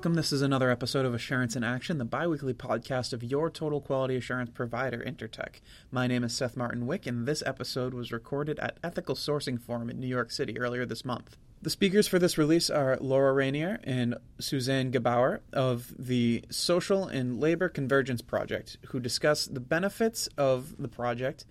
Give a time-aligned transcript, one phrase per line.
[0.00, 0.14] Welcome.
[0.14, 4.16] This is another episode of Assurance in Action, the biweekly podcast of your total quality
[4.16, 5.60] assurance provider, Intertek.
[5.90, 9.90] My name is Seth Martin Wick, and this episode was recorded at Ethical Sourcing Forum
[9.90, 11.36] in New York City earlier this month.
[11.60, 17.38] The speakers for this release are Laura Rainier and Suzanne Gebauer of the Social and
[17.38, 21.44] Labor Convergence Project, who discuss the benefits of the project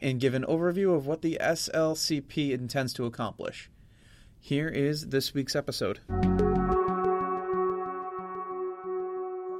[0.00, 3.70] and give an overview of what the SLCP intends to accomplish.
[4.40, 6.00] Here is this week's episode.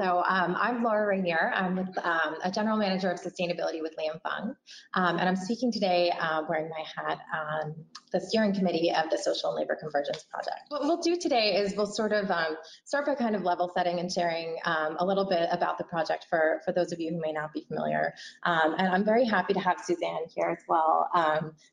[0.02, 1.52] So um, I'm Laura Rainier.
[1.54, 4.56] I'm with, um, a general manager of sustainability with Li & Fung,
[4.94, 7.76] um, and I'm speaking today uh, wearing my hat on
[8.10, 10.58] the steering committee of the Social and Labor Convergence Project.
[10.70, 14.00] What we'll do today is we'll sort of um, start by kind of level setting
[14.00, 17.20] and sharing um, a little bit about the project for, for those of you who
[17.20, 18.12] may not be familiar.
[18.42, 21.08] Um, and I'm very happy to have Suzanne here as well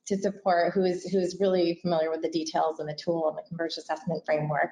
[0.05, 3.37] to support, who is who is really familiar with the details and the tool and
[3.39, 4.69] the convergence assessment framework.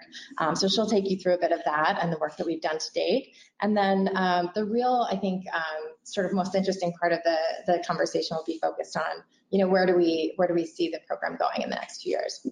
[0.53, 2.77] so she'll take you through a bit of that and the work that we've done
[2.77, 3.33] to date.
[3.61, 7.37] And then um, the real, I think, um, sort of most interesting part of the,
[7.65, 10.89] the conversation will be focused on, you know, where do we where do we see
[10.89, 12.45] the program going in the next few years?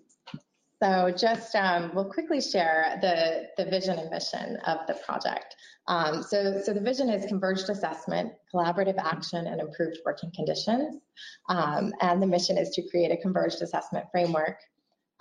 [0.84, 5.56] So just um, we'll quickly share the, the vision and mission of the project.
[5.88, 11.02] Um, so, so the vision is converged assessment, collaborative action, and improved working conditions.
[11.48, 14.60] Um, and the mission is to create a converged assessment framework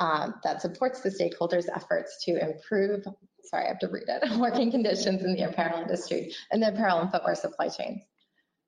[0.00, 3.04] um, that supports the stakeholders' efforts to improve
[3.44, 7.00] sorry, I have to read it, working conditions in the apparel industry and the apparel
[7.00, 8.02] and footwear supply chains.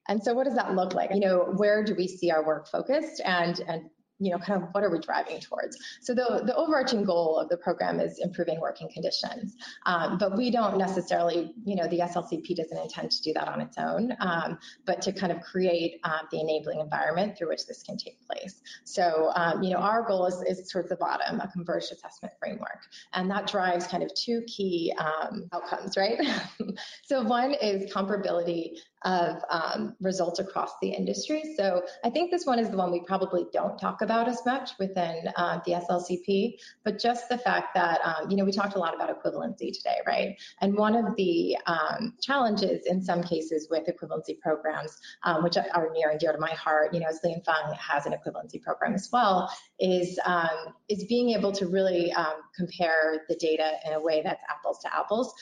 [0.09, 1.11] And so what does that look like?
[1.13, 4.69] You know, where do we see our work focused and, and you know, kind of
[4.73, 5.77] what are we driving towards?
[6.01, 10.51] So the, the overarching goal of the program is improving working conditions, um, but we
[10.51, 14.59] don't necessarily, you know, the SLCP doesn't intend to do that on its own, um,
[14.87, 18.63] but to kind of create um, the enabling environment through which this can take place.
[18.85, 22.87] So, um, you know, our goal is, is towards the bottom, a converged assessment framework,
[23.13, 26.19] and that drives kind of two key um, outcomes, right?
[27.05, 31.55] so one is comparability of um, results across the industry.
[31.57, 34.71] So I think this one is the one we probably don't talk about as much
[34.79, 38.79] within uh, the SLCP, but just the fact that, um, you know, we talked a
[38.79, 40.37] lot about equivalency today, right?
[40.61, 45.91] And one of the um, challenges in some cases with equivalency programs, um, which are
[45.93, 48.61] near and dear to my heart, you know, as Li & Fung has an equivalency
[48.63, 53.93] program as well, is, um, is being able to really um, compare the data in
[53.93, 55.35] a way that's apples to apples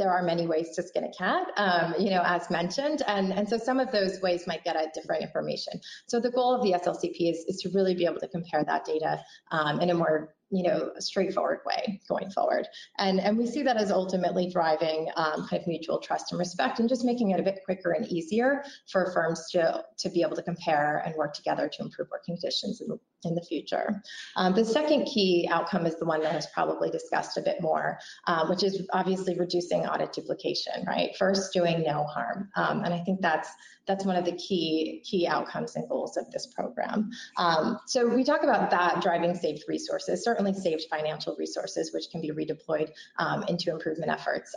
[0.00, 3.02] there are many ways to skin a cat, um, you know, as mentioned.
[3.06, 5.74] And, and so some of those ways might get at different information.
[6.06, 8.86] So the goal of the SLCP is, is to really be able to compare that
[8.86, 9.20] data
[9.52, 12.66] um, in a more you know, straightforward way going forward.
[12.98, 16.80] And, and we see that as ultimately driving um, kind of mutual trust and respect
[16.80, 20.34] and just making it a bit quicker and easier for firms to, to be able
[20.34, 22.88] to compare and work together to improve working conditions in
[23.24, 24.02] in the future.
[24.36, 27.98] Um, the second key outcome is the one that is probably discussed a bit more,
[28.26, 31.16] um, which is obviously reducing audit duplication, right?
[31.16, 32.48] First, doing no harm.
[32.56, 33.50] Um, and I think that's
[33.86, 37.10] that's one of the key key outcomes and goals of this program.
[37.36, 42.20] Um, so we talk about that driving saved resources, certainly saved financial resources, which can
[42.20, 44.54] be redeployed um, into improvement efforts.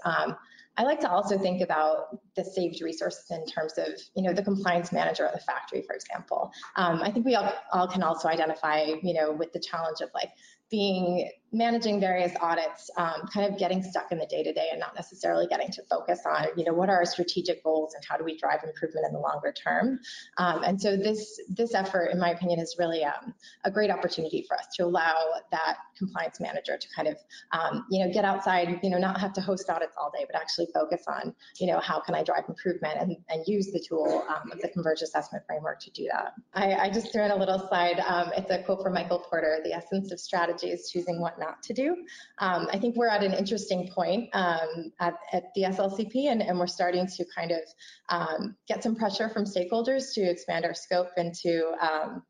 [0.77, 4.41] I like to also think about the saved resources in terms of, you know, the
[4.41, 6.51] compliance manager at the factory, for example.
[6.75, 10.09] Um, I think we all, all can also identify, you know, with the challenge of
[10.15, 10.31] like
[10.71, 14.79] being managing various audits, um, kind of getting stuck in the day to day and
[14.79, 18.17] not necessarily getting to focus on, you know, what are our strategic goals and how
[18.17, 19.99] do we drive improvement in the longer term.
[20.37, 23.33] Um, and so this this effort, in my opinion, is really um,
[23.63, 25.15] a great opportunity for us to allow
[25.51, 27.17] that compliance manager to kind of,
[27.51, 30.39] um, you know, get outside, you know, not have to host audits all day, but
[30.39, 34.25] actually focus on, you know, how can I drive improvement and, and use the tool
[34.27, 36.33] um, of the Converge Assessment Framework to do that.
[36.53, 37.99] I, I just threw in a little slide.
[37.99, 41.61] Um, it's a quote from Michael Porter: "The essence of strategy is choosing what not
[41.63, 42.05] to do.
[42.39, 46.57] Um, I think we're at an interesting point um, at, at, the SLCP, and, and,
[46.57, 47.61] we're starting to kind of
[48.09, 52.23] um, get some pressure from stakeholders to expand our scope into um,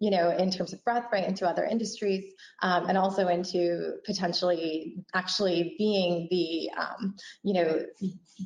[0.00, 2.32] you know, in terms of breadth, right, into other industries,
[2.62, 7.84] um, and also into potentially actually being the, um, you know,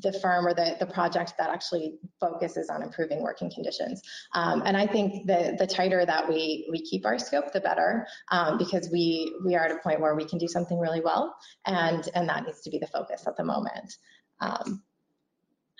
[0.02, 4.02] the firm or the, the project that actually focuses on improving working conditions.
[4.34, 8.04] Um, and I think the the tighter that we we keep our scope, the better,
[8.32, 11.36] um, because we we are at a point where we can do something really well,
[11.66, 13.96] and and that needs to be the focus at the moment.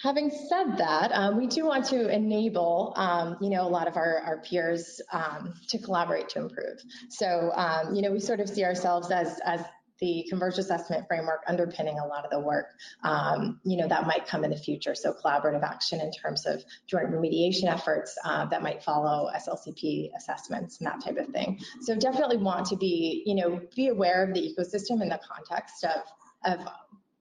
[0.05, 3.97] Having said that, um, we do want to enable, um, you know, a lot of
[3.97, 6.79] our, our peers um, to collaborate to improve.
[7.09, 9.63] So, um, you know, we sort of see ourselves as, as
[10.01, 12.67] the converged assessment framework underpinning a lot of the work,
[13.03, 14.95] um, you know, that might come in the future.
[14.95, 20.81] So collaborative action in terms of joint remediation efforts uh, that might follow SLCP assessments
[20.81, 21.59] and that type of thing.
[21.81, 25.83] So definitely want to be, you know, be aware of the ecosystem in the context
[25.85, 26.03] of,
[26.45, 26.67] of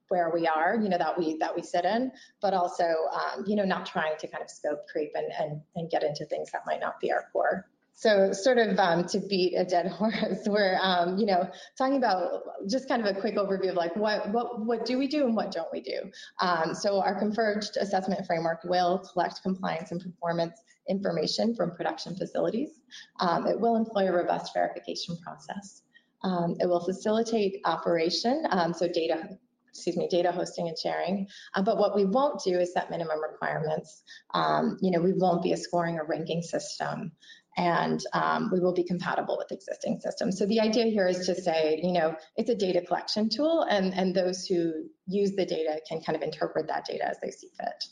[0.08, 3.56] where we are, you know, that we that we sit in, but also, um, you
[3.56, 6.62] know, not trying to kind of scope creep and, and, and get into things that
[6.66, 7.66] might not be our core.
[7.96, 11.48] So sort of um, to beat a dead horse, we're um, you know
[11.78, 15.06] talking about just kind of a quick overview of like what what what do we
[15.06, 16.10] do and what don't we do.
[16.40, 22.80] Um, so our converged assessment framework will collect compliance and performance information from production facilities.
[23.20, 25.82] Um, it will employ a robust verification process.
[26.24, 29.28] Um, it will facilitate operation, um, so data
[29.74, 31.26] excuse me, data hosting and sharing.
[31.54, 34.02] Uh, but what we won't do is set minimum requirements.
[34.32, 37.12] Um, you know, we won't be a scoring or ranking system
[37.56, 40.38] and um, we will be compatible with existing systems.
[40.38, 43.94] So the idea here is to say, you know, it's a data collection tool and,
[43.94, 44.72] and those who
[45.06, 47.84] use the data can kind of interpret that data as they see fit.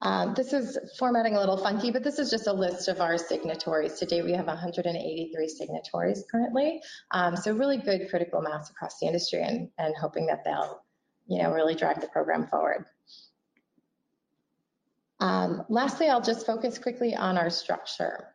[0.00, 3.18] Um, this is formatting a little funky, but this is just a list of our
[3.18, 3.94] signatories.
[3.94, 6.80] Today we have 183 signatories currently.
[7.10, 10.84] Um, so really good critical mass across the industry and, and hoping that they'll,
[11.26, 12.86] you know, really drive the program forward.
[15.20, 18.28] Um, lastly, I'll just focus quickly on our structure.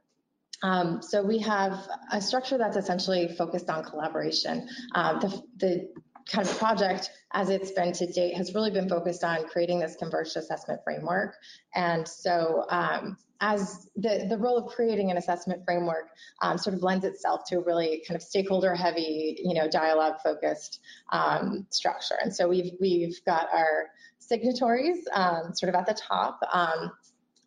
[0.64, 4.68] Um, so we have a structure that's essentially focused on collaboration.
[4.96, 5.90] Um, the, the,
[6.30, 9.96] kind of project as it's been to date has really been focused on creating this
[9.96, 11.36] converged assessment framework.
[11.76, 16.10] And so um, as the, the role of creating an assessment framework
[16.42, 20.16] um, sort of lends itself to a really kind of stakeholder heavy, you know, dialogue
[20.24, 20.80] focused
[21.12, 22.16] um, structure.
[22.22, 23.90] And so we've, we've got our
[24.20, 26.40] signatories um, sort of at the top.
[26.52, 26.92] Um,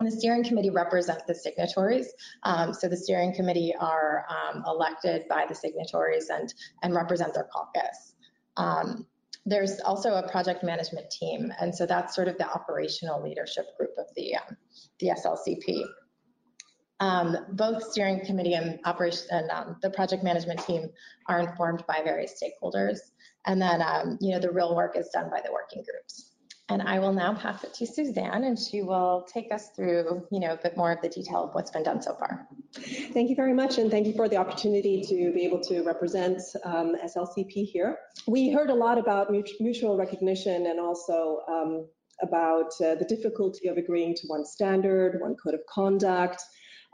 [0.00, 2.12] the steering committee represents the signatories.
[2.43, 6.52] Um, so the steering committee are um, elected by the signatories and,
[6.82, 8.12] and represent their caucus.
[8.56, 9.06] Um,
[9.44, 13.92] there's also a project management team, and so that's sort of the operational leadership group
[13.96, 14.56] of the, um,
[14.98, 15.84] the SLCP.
[16.98, 20.88] Um, both steering committee and operation and um, the project management team
[21.26, 22.98] are informed by various stakeholders,
[23.44, 26.32] and then um, you know the real work is done by the working groups.
[26.68, 30.40] And I will now pass it to Suzanne, and she will take us through, you
[30.40, 32.48] know, a bit more of the detail of what's been done so far.
[32.72, 36.42] Thank you very much, and thank you for the opportunity to be able to represent
[36.64, 37.98] um, SLCP here.
[38.26, 41.86] We heard a lot about mutual recognition and also um,
[42.20, 46.42] about uh, the difficulty of agreeing to one standard, one code of conduct,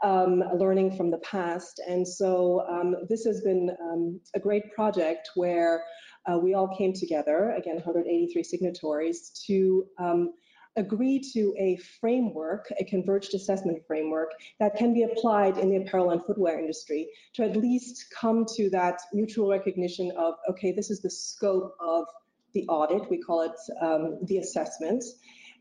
[0.03, 1.81] um, learning from the past.
[1.89, 5.85] And so um, this has been um, a great project where
[6.31, 10.33] uh, we all came together, again, 183 signatories, to um,
[10.77, 16.11] agree to a framework, a converged assessment framework that can be applied in the apparel
[16.11, 21.01] and footwear industry to at least come to that mutual recognition of, okay, this is
[21.01, 22.07] the scope of
[22.55, 25.05] the audit, we call it um, the assessment,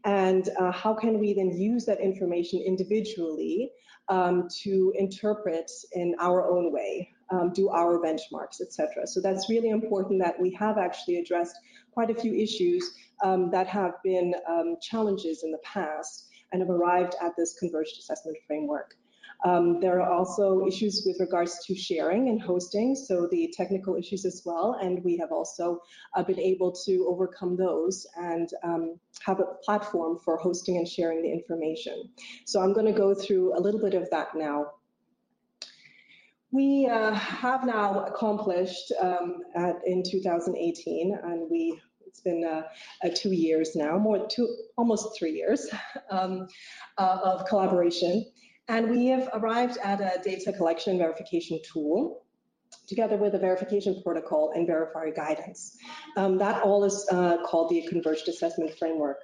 [0.04, 3.72] and uh, how can we then use that information individually
[4.10, 9.08] um, to interpret in our own way, um, do our benchmarks, etc.
[9.08, 11.56] So that's really important that we have actually addressed
[11.92, 12.94] quite a few issues
[13.24, 17.98] um, that have been um, challenges in the past and have arrived at this converged
[18.00, 18.96] assessment framework.
[19.44, 24.24] Um, there are also issues with regards to sharing and hosting, so the technical issues
[24.24, 25.80] as well, and we have also
[26.16, 31.24] uh, been able to overcome those and um, have a platform for hosting and sharing
[31.24, 32.10] the information.
[32.46, 34.68] So I'm going to go through a little bit of that now.
[36.52, 41.80] We uh, have now accomplished um, at, in 2018, and we
[42.12, 42.64] it's been uh,
[43.06, 45.70] uh, two years now, more two, almost three years
[46.10, 46.48] um,
[46.98, 48.26] uh, of collaboration.
[48.68, 52.26] And we have arrived at a data collection verification tool
[52.88, 55.78] together with a verification protocol and verifier guidance.
[56.18, 59.20] Um, that all is uh, called the Converged Assessment Framework.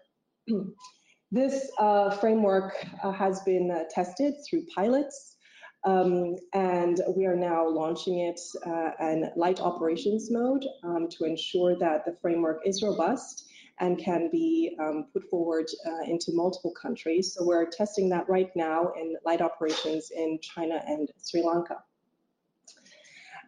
[1.31, 2.73] this uh, framework
[3.17, 5.36] has been tested through pilots,
[5.83, 11.77] um, and we are now launching it uh, in light operations mode um, to ensure
[11.77, 13.45] that the framework is robust
[13.79, 17.33] and can be um, put forward uh, into multiple countries.
[17.33, 21.83] So we're testing that right now in light operations in China and Sri Lanka.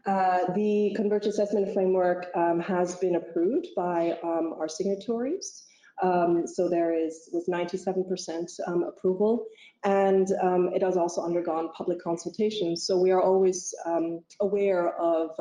[0.06, 5.64] Uh, the Converged Assessment Framework um, has been approved by um, our signatories.
[6.02, 9.46] Um, so there is was 97% um, approval,
[9.84, 12.76] and um, it has also undergone public consultation.
[12.76, 15.32] So we are always um, aware of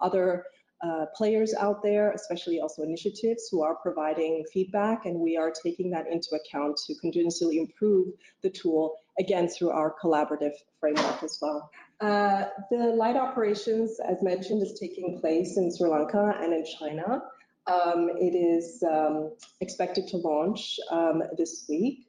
[0.00, 0.44] other
[0.80, 5.90] uh, players out there, especially also initiatives who are providing feedback, and we are taking
[5.90, 11.68] that into account to continuously improve the tool, again, through our collaborative framework as well.
[12.00, 17.22] Uh, the light operations, as mentioned, is taking place in Sri Lanka and in China.
[17.68, 22.08] Um, it is um, expected to launch um, this week.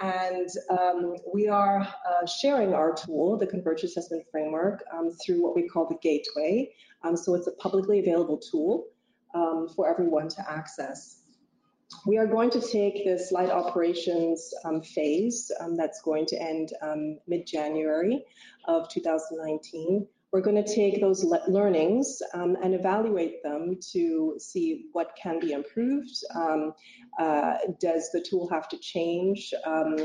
[0.00, 5.54] And um, we are uh, sharing our tool, the Converged Assessment Framework, um, through what
[5.54, 6.72] we call the Gateway.
[7.02, 8.86] Um, so it's a publicly available tool.
[9.76, 11.20] for everyone to access.
[12.06, 14.52] We are going to take this light operations
[14.94, 18.24] phase that's going to end um, mid-January
[18.66, 20.06] of 2019.
[20.32, 25.40] We're going to take those le learnings um, and evaluate them to see what can
[25.40, 26.16] be improved.
[26.34, 26.72] Um,
[27.18, 29.52] uh, does the tool have to change?
[29.66, 29.96] Um,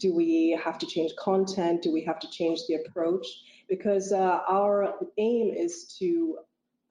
[0.00, 1.82] do we have to change content?
[1.82, 3.26] Do we have to change the approach?
[3.68, 6.38] Because uh, our aim is to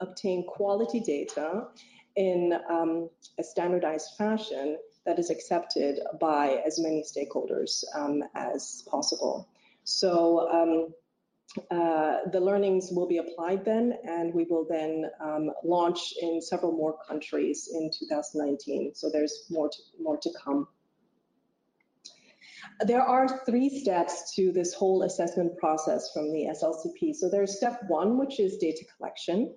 [0.00, 1.68] obtain quality data
[2.16, 3.08] in um,
[3.38, 9.48] a standardized fashion that is accepted by as many stakeholders um, as possible.
[9.84, 10.94] So um,
[11.70, 16.96] the learnings will be applied then, and we will then um, launch in several more
[17.06, 18.94] countries in 2019.
[18.94, 20.68] So there's more to, more to come.
[22.80, 27.14] There are three steps to this whole assessment process from the SLCP.
[27.14, 29.54] So there's step one, which is data collection.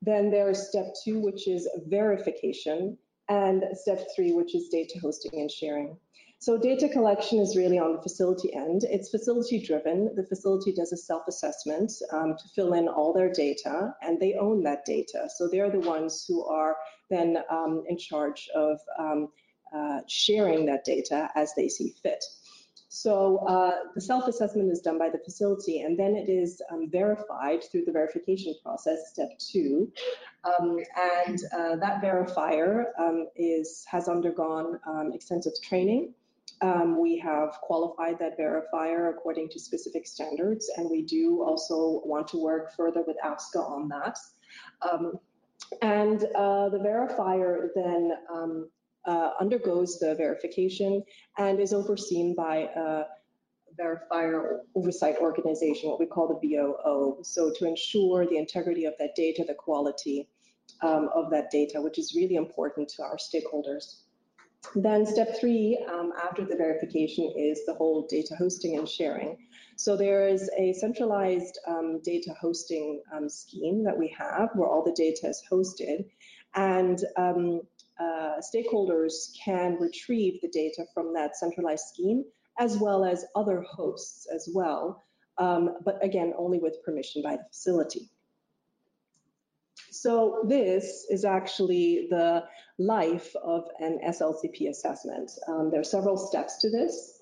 [0.00, 5.50] Then there's step two, which is verification, and step three, which is data hosting and
[5.50, 5.96] sharing.
[6.42, 8.82] So data collection is really on the facility end.
[8.90, 10.12] It's facility driven.
[10.16, 14.64] The facility does a self-assessment um, to fill in all their data, and they own
[14.64, 15.28] that data.
[15.36, 16.74] So they're the ones who are
[17.10, 19.28] then um, in charge of um,
[19.72, 22.24] uh, sharing that data as they see fit.
[22.88, 27.62] So uh, the self-assessment is done by the facility, and then it is um, verified
[27.70, 29.92] through the verification process, step two.
[30.42, 30.80] Um,
[31.24, 36.14] and uh, that verifier um, is has undergone um, extensive training.
[36.62, 42.28] Um, we have qualified that verifier according to specific standards, and we do also want
[42.28, 44.16] to work further with APSCA on that.
[44.88, 45.18] Um,
[45.80, 48.12] and uh, the verifier then
[49.06, 51.02] uh, undergoes the verification
[51.38, 53.04] and is overseen by a
[53.80, 57.18] verifier oversight organization, what we call the VOO.
[57.22, 60.28] So to ensure the integrity of that data, the quality
[60.82, 64.02] um, of that data, which is really important to our stakeholders.
[64.74, 69.36] Then step three, um, after the verification, is the whole data hosting and sharing.
[69.76, 74.84] So there is a centralized um, data hosting um, scheme that we have where all
[74.84, 76.04] the data is hosted.
[76.54, 77.62] And um,
[77.98, 82.24] uh, stakeholders can retrieve the data from that centralized scheme
[82.58, 85.02] as well as other hosts as well,
[85.38, 88.10] um, but again, only with permission by the facility.
[89.90, 92.44] So this is actually the
[92.86, 95.30] life of an SLCP assessment.
[95.48, 97.20] Um, there are several steps to this.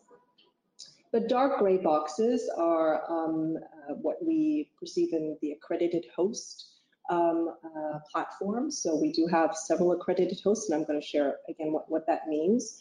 [1.12, 6.70] The dark gray boxes are um, uh, what we perceive in the accredited host
[7.10, 8.80] um, uh, platforms.
[8.82, 12.06] So we do have several accredited hosts, and I'm going to share again what, what
[12.06, 12.80] that means.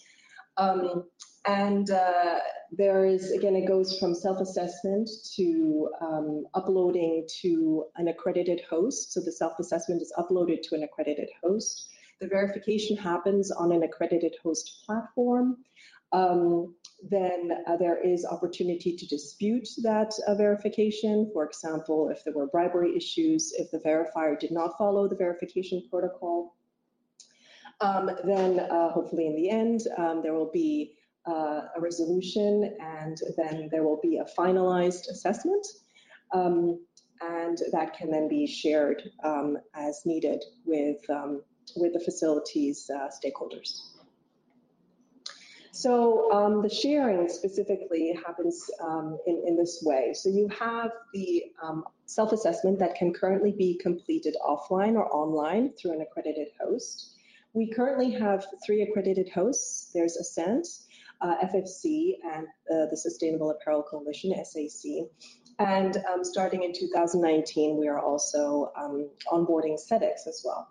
[0.57, 1.05] Um,
[1.47, 2.39] and uh,
[2.71, 9.13] there is, again, it goes from self-assessment to um, uploading to an accredited host.
[9.13, 11.89] So the self-assessment is uploaded to an accredited host.
[12.19, 15.57] The verification happens on an accredited host platform.
[16.11, 16.75] Um,
[17.09, 21.29] then uh, there is opportunity to dispute that uh, verification.
[21.31, 25.83] For example, if there were bribery issues, if the verifier did not follow the verification
[25.89, 26.55] protocol,
[27.81, 30.95] um, then uh, hopefully in the end um, there will be
[31.27, 35.65] uh, a resolution and then there will be a finalized assessment.
[36.33, 36.85] Um,
[37.21, 41.41] and that can then be shared um, as needed with, um,
[41.75, 43.89] with the facility's uh, stakeholders.
[45.71, 50.13] So um, the sharing specifically happens um, in, in this way.
[50.13, 55.93] So you have the um, self-assessment that can currently be completed offline or online through
[55.93, 57.15] an accredited host.
[57.53, 59.91] We currently have three accredited hosts.
[59.93, 60.67] There's Ascent,
[61.21, 65.07] uh, FFC, and uh, the Sustainable Apparel Coalition, SAC.
[65.59, 70.69] And um, starting in 2019, we are also um, onboarding SEDEX as well.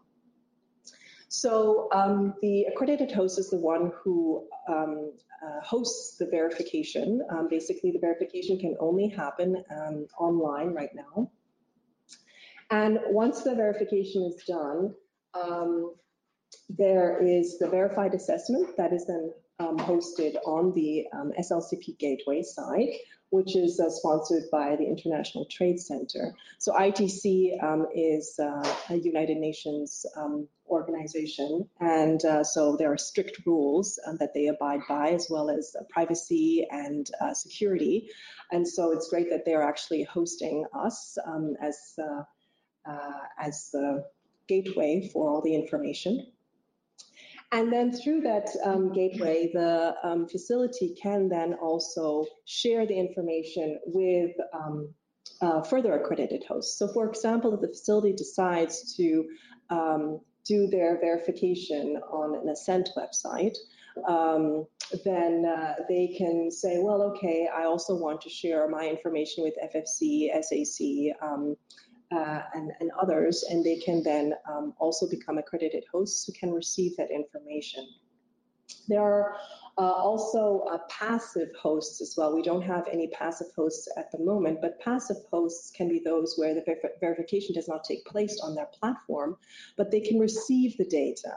[1.29, 5.13] So um, the accredited host is the one who um,
[5.45, 7.23] uh, hosts the verification.
[7.31, 11.31] Um, basically, the verification can only happen um, online right now.
[12.71, 14.95] And once the verification is done,
[15.35, 15.95] um,
[16.69, 21.07] there is the verified assessment that is then um, hosted on the
[21.41, 22.89] SLCP Gateway side,
[23.31, 26.35] which is uh, sponsored by the International Trade Center.
[26.59, 32.99] So ITC um, is uh, a United Nations um, organization, and uh, so there are
[32.99, 38.09] strict rules uh, that they abide by, as well as privacy and uh, security.
[38.51, 42.23] And so it's great that they're actually hosting us um, as uh,
[43.39, 44.05] as the
[44.47, 46.27] gateway for all the information.
[47.51, 53.79] And then through that um, gateway, the um, facility can then also share the information
[53.87, 54.93] with um,
[55.41, 56.79] uh, further accredited hosts.
[56.79, 59.29] So for example, if the facility decides to
[59.71, 63.57] um, do their verification on an Ascent website,
[64.07, 64.67] um,
[65.05, 69.55] then uh, they can say, well, okay, I also want to share my information with
[69.75, 71.57] FFC, SAC, um,
[72.11, 76.53] uh, and, and, others, and they can then um, also become accredited hosts who can
[76.53, 77.87] receive that information.
[78.87, 79.37] There are
[79.79, 82.35] uh, also uh, passive hosts as well.
[82.35, 86.35] We don't have any passive hosts at the moment, but passive hosts can be those
[86.37, 89.37] where the ver verification does not take place on their platform,
[89.77, 91.33] but they can receive the data.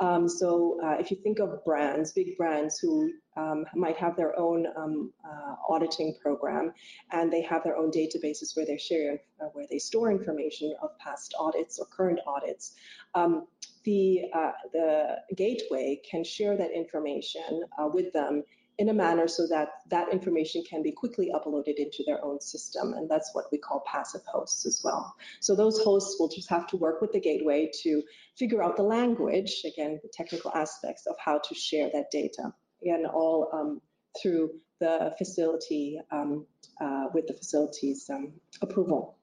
[0.00, 4.38] Um, so uh, if you think of brands, big brands who um, might have their
[4.38, 6.72] own um, uh, auditing program
[7.12, 10.98] and they have their own databases where they share, uh, where they store information of
[10.98, 12.74] past audits or current audits.
[13.14, 13.46] Um,
[13.84, 18.44] the, uh, the gateway can share that information uh, with them
[18.78, 22.94] in a manner so that that information can be quickly uploaded into their own system.
[22.94, 25.14] And that's what we call passive hosts as well.
[25.40, 28.02] So those hosts will just have to work with the gateway to
[28.36, 32.52] figure out the language, again, the technical aspects of how to share that data.
[32.80, 33.80] Again, all um,
[34.20, 36.46] through the facility, um,
[36.80, 39.16] uh, with the facility's um, approval.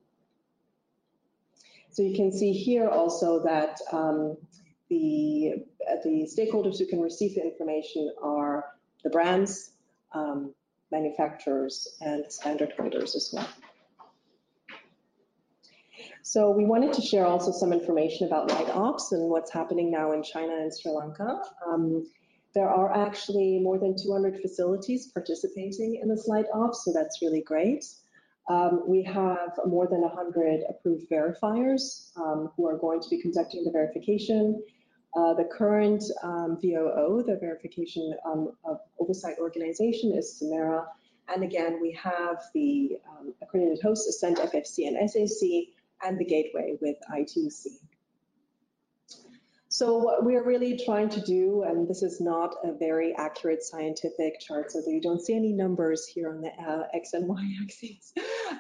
[1.91, 4.37] So you can see here also that um,
[4.89, 8.65] the, uh, the stakeholders who can receive the information are
[9.03, 9.71] the brands,
[10.13, 10.53] um,
[10.91, 13.47] manufacturers, and standard holders as well.
[16.21, 20.11] So we wanted to share also some information about light ops and what's happening now
[20.11, 21.41] in China and Sri Lanka.
[21.65, 22.05] Um,
[22.53, 27.41] there are actually more than 200 facilities participating in this light ops, so that's really
[27.41, 27.85] great.
[28.49, 33.63] Um, we have more than 100 approved verifiers um, who are going to be conducting
[33.63, 34.63] the verification.
[35.15, 40.85] Uh, the current um, VOO, the Verification um, of Oversight Organization, is Sumerra.
[41.33, 46.77] And again, we have the um, accredited hosts, Ascent FFC and SAC, and the gateway
[46.81, 47.67] with ITC.
[49.79, 54.41] So what we're really trying to do, and this is not a very accurate scientific
[54.41, 58.11] chart, so you don't see any numbers here on the uh, X and Y axes.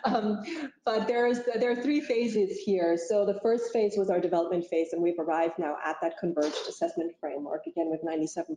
[0.05, 0.41] um,
[0.85, 2.97] but there's there are three phases here.
[2.97, 6.69] So the first phase was our development phase, and we've arrived now at that converged
[6.69, 8.55] assessment framework, again with 97%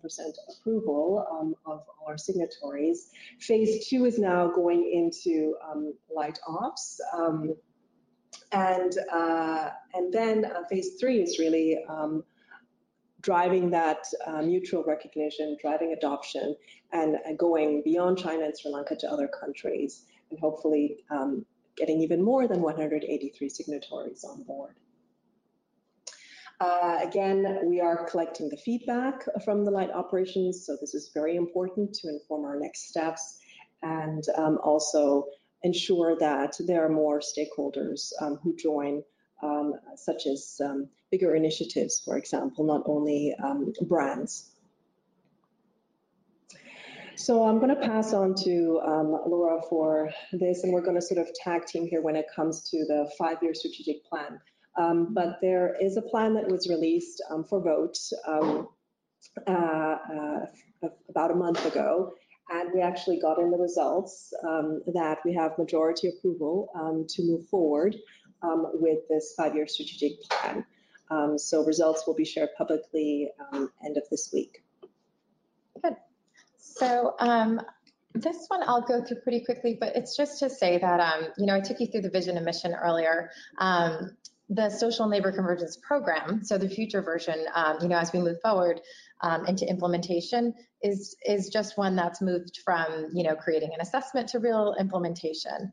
[0.57, 3.09] approval um, of all our signatories.
[3.41, 7.01] Phase two is now going into um, light ops.
[7.13, 7.57] Um,
[8.53, 12.23] and uh, and then uh, phase three is really um,
[13.23, 16.57] driving that uh, mutual recognition, driving adoption,
[16.93, 22.01] and, and, going beyond China and Sri Lanka to other countries, and hopefully um, getting
[22.01, 24.75] even more than 183 signatories on board.
[26.61, 31.37] Uh, again, we are collecting the feedback from the light operations, so this is very
[31.37, 33.39] important to inform our next steps
[33.83, 35.27] and um, also
[35.65, 39.03] ensure that there are more stakeholders um, who join
[39.43, 44.51] um, such as um, bigger initiatives, for example, not only um, brands.
[47.17, 51.03] So I'm going to pass on to um, Laura for this, and we're going to
[51.03, 54.41] sort of tag team here when it comes to the five-year strategic plan.
[54.79, 58.63] Um, but there is a plan that was released um, for vote uh,
[59.47, 60.47] uh,
[61.11, 62.15] about a month ago,
[62.51, 66.71] and we actually got in the results that we have majority approval
[67.09, 67.95] to move forward
[68.43, 70.65] um, with this five-year strategic plan.
[71.11, 74.63] Um, so results will be shared publicly um, end of this week.
[75.83, 75.97] Good.
[76.59, 77.15] So
[78.15, 81.55] this one I'll go through pretty quickly, but it's just to say that, you know,
[81.55, 83.31] I took you through the vision and mission earlier.
[84.49, 87.47] The social and labor convergence program, so the future version,
[87.81, 88.83] you know, as we move forward
[89.49, 90.53] into implementation,
[90.83, 95.73] is is just one that's moved from, you know, creating an assessment to real implementation.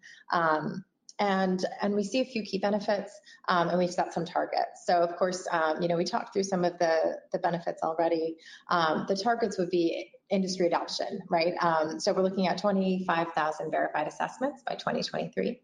[1.20, 3.12] And and we see a few key benefits
[3.48, 4.86] um, and we've set some targets.
[4.86, 8.38] So of course um, you know we talked through some of the the benefits already.
[8.70, 11.54] Um, the targets would be industry adoption right?
[11.62, 15.60] Um, so we're looking at 25,000 verified assessments by 2023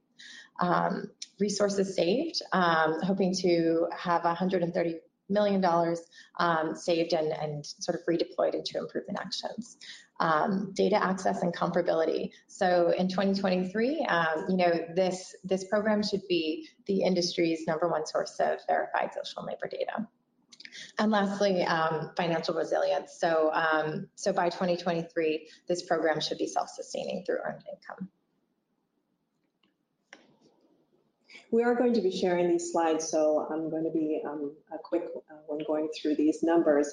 [0.60, 4.96] um, resources saved um, hoping to have 130
[5.30, 6.02] million dollars
[6.76, 9.78] saved and, and sort of redeployed into improvement actions
[10.20, 12.32] um, data access and comparability.
[12.48, 18.06] So in 2023, um, you know, this, this program should be the industry's number one
[18.06, 20.08] source of verified social and labor data.
[20.98, 23.18] And lastly, um, financial resilience.
[23.20, 28.10] So, um, so by 2023, this program should be self-sustaining through earned income.
[31.52, 34.78] We are going to be sharing these slides, so I'm going to be um, a
[34.78, 36.92] quick uh, when going through these numbers.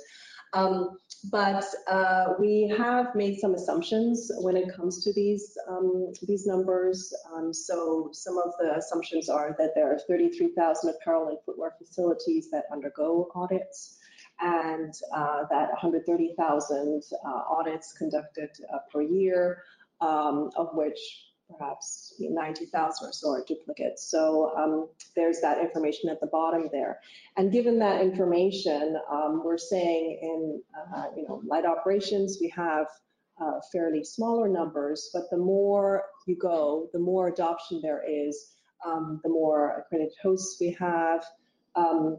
[0.55, 0.99] Um,
[1.31, 7.13] but uh, we have made some assumptions when it comes to these um, these numbers.
[7.35, 12.51] Um, so some of the assumptions are that there are 33,000 apparel and footwear facilities
[12.51, 13.99] that undergo audits,
[14.41, 19.63] and uh, that 130,000 uh, audits conducted uh, per year,
[20.01, 20.99] um, of which
[21.59, 24.11] perhaps 90,000 or so are duplicates.
[24.11, 27.01] So um, there's that information at the bottom there.
[27.37, 30.63] And given that information, um, we're saying in
[30.97, 32.87] uh, you know light operations we have
[33.41, 38.55] uh, fairly smaller numbers, but the more you go, the more adoption there is,
[38.87, 41.25] um, the more accredited hosts we have,
[41.77, 42.19] um,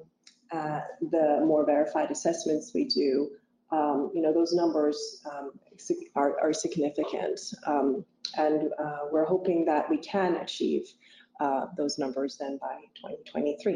[0.51, 3.29] uh, the more verified assessments we do.
[3.71, 5.51] Um, you know those numbers um,
[6.15, 7.39] are, are, significant.
[8.37, 10.83] And uh, we're hoping that we can achieve
[11.39, 13.73] uh, those numbers then by 2023.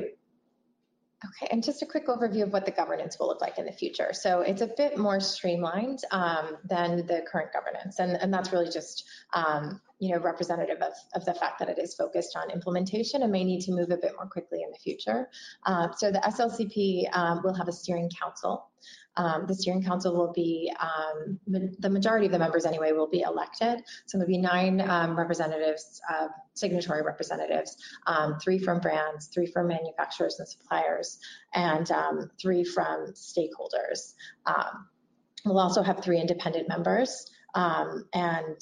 [1.25, 3.71] Okay, and just a quick overview of what the governance will look like in the
[3.71, 4.13] future.
[4.13, 8.69] So it's a bit more streamlined um, than the current governance, and, and that's really
[8.69, 13.23] just um, you know representative of, of the fact that it is focused on implementation
[13.23, 15.29] and may need to move a bit more quickly in the future.
[15.65, 18.69] Uh, so the SLCP um, will have a steering council
[19.17, 23.21] um, the steering council will be, um, the majority of the members anyway, will be
[23.21, 23.81] elected.
[24.05, 29.67] So there'll be nine um, representatives, uh, signatory representatives, um, three from brands, three from
[29.67, 31.19] manufacturers and suppliers,
[31.53, 34.13] and um, three from stakeholders.
[34.45, 34.87] Um,
[35.45, 38.61] we'll also have three independent members and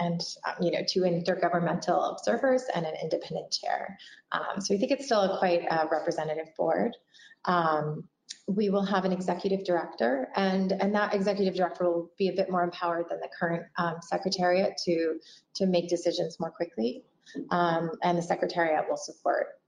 [0.00, 0.20] and
[0.60, 3.98] you know two intergovernmental observers and an independent chair.
[4.32, 6.96] Um, so we think it's still a quite uh, representative board.
[7.44, 8.04] Um,
[8.46, 12.50] we will have an executive director, and, and that executive director will be a bit
[12.50, 15.18] more empowered than the current um, secretariat to,
[15.54, 17.04] to make decisions more quickly.
[17.50, 19.60] Um, and the secretariat will support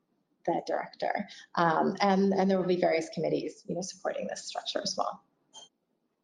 [0.47, 1.29] the director.
[1.55, 5.23] Um, and, and there will be various committees you know, supporting this structure as well.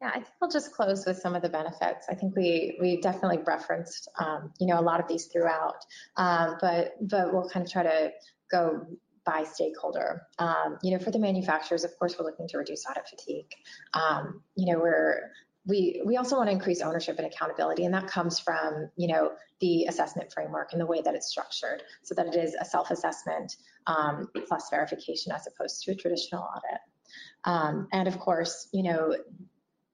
[0.01, 2.07] Yeah, I think I'll just close with some of the benefits.
[2.09, 5.85] I think we we definitely referenced um, you know a lot of these throughout,
[6.17, 8.11] um, but but we'll kind of try to
[8.51, 8.87] go
[9.27, 10.23] by stakeholder.
[10.39, 13.51] Um, you know, for the manufacturers, of course, we're looking to reduce audit fatigue.
[13.93, 15.33] Um, you know, we're
[15.67, 19.33] we we also want to increase ownership and accountability, and that comes from you know
[19.61, 23.57] the assessment framework and the way that it's structured, so that it is a self-assessment
[23.87, 26.81] um, plus verification as opposed to a traditional audit.
[27.45, 29.15] Um, and of course, you know,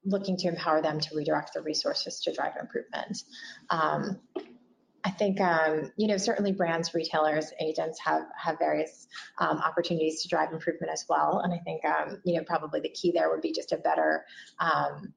[0.04, 3.22] looking to empower them to redirect the resources to drive improvement.
[3.70, 4.20] Um,
[5.04, 9.06] I think um, you know certainly brands, retailers, agents have have various
[9.38, 11.40] um, opportunities to drive improvement as well.
[11.44, 14.24] And I think um, you know probably the key there would be just a better
[14.58, 15.12] um,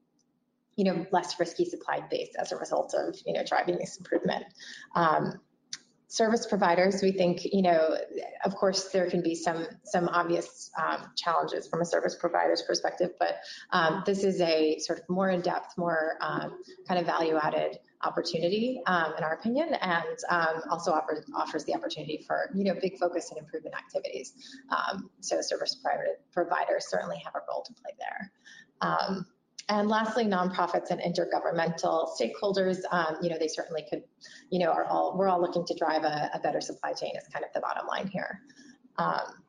[0.76, 4.46] you know less risky supply base as a result of you know driving this improvement.
[4.96, 5.40] Um,
[6.08, 7.98] service providers, we think, you know,
[8.46, 13.12] of course, there can be some some obvious um, challenges from a service provider's perspective,
[13.20, 13.36] but
[13.72, 19.14] um, this is a sort of more in-depth, more um, kind of value-added opportunity, um,
[19.18, 23.30] in our opinion, and um, also offers offers the opportunity for you know big focus
[23.32, 24.34] and improvement activities.
[24.70, 25.78] Um, so service
[26.32, 28.32] providers certainly have a role to play there.
[29.70, 34.04] And lastly, nonprofits and intergovernmental stakeholders, um, you know, they certainly could,
[34.50, 37.28] you know, are all, we're all looking to drive a, a better supply chain is
[37.28, 38.42] kind of the bottom line here.
[38.98, 39.44] Um,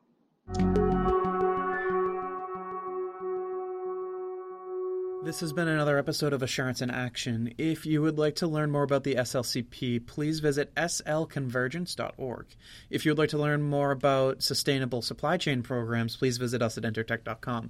[5.23, 7.53] this has been another episode of Assurance in Action.
[7.57, 12.45] If you would like to learn more about the SLCP, please visit slconvergence.org.
[12.89, 16.77] If you would like to learn more about sustainable supply chain programs, please visit us
[16.77, 17.69] at intertek.com.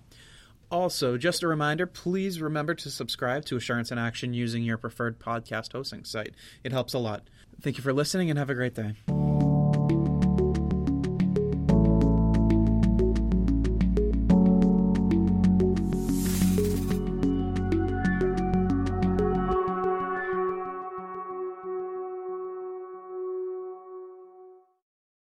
[0.72, 5.20] Also, just a reminder please remember to subscribe to Assurance in Action using your preferred
[5.20, 6.36] podcast hosting site.
[6.64, 7.28] It helps a lot.
[7.62, 8.96] Thank you for listening and have a great day.